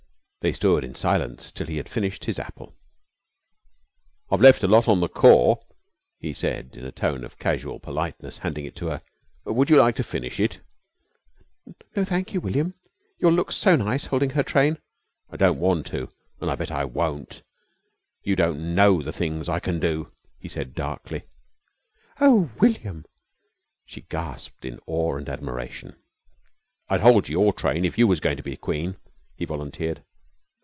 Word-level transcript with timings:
They 0.43 0.53
stood 0.53 0.83
in 0.83 0.95
silence 0.95 1.51
till 1.51 1.67
he 1.67 1.77
had 1.77 1.87
finished 1.87 2.25
his 2.25 2.39
apple. 2.39 2.75
"I've 4.31 4.41
left 4.41 4.63
a 4.63 4.67
lot 4.67 4.87
on 4.87 4.99
the 4.99 5.07
core," 5.07 5.63
he 6.17 6.33
said 6.33 6.75
in 6.75 6.83
a 6.83 6.91
tone 6.91 7.23
of 7.23 7.35
unusual 7.39 7.79
politeness, 7.79 8.39
handing 8.39 8.65
it 8.65 8.75
to 8.77 8.87
her, 8.87 9.03
"would 9.45 9.69
you 9.69 9.75
like 9.77 9.95
to 9.97 10.03
finish 10.03 10.39
it?" 10.39 10.59
"No, 11.95 12.03
thank 12.03 12.33
you. 12.33 12.41
William, 12.41 12.73
you'll 13.19 13.31
look 13.33 13.51
so 13.51 13.75
nice 13.75 14.05
holding 14.07 14.31
her 14.31 14.41
train." 14.41 14.79
"I 15.29 15.37
don't 15.37 15.59
want 15.59 15.85
to, 15.91 16.09
an' 16.41 16.49
I 16.49 16.55
bet 16.55 16.71
I 16.71 16.85
won't! 16.85 17.43
You 18.23 18.35
don't 18.35 18.73
know 18.73 19.03
the 19.03 19.13
things 19.13 19.47
I 19.47 19.59
can 19.59 19.79
do," 19.79 20.11
he 20.39 20.47
said 20.49 20.73
darkly. 20.73 21.21
"Oh, 22.19 22.49
William!" 22.59 23.05
she 23.85 24.07
gasped 24.09 24.65
in 24.65 24.79
awe 24.87 25.17
and 25.17 25.29
admiration. 25.29 25.97
"I'd 26.89 27.01
hold 27.01 27.29
your 27.29 27.53
train 27.53 27.85
if 27.85 27.95
you 27.99 28.07
was 28.07 28.19
goin' 28.19 28.37
to 28.37 28.41
be 28.43 28.57
queen," 28.57 28.97
he 29.35 29.45
volunteered. 29.45 30.03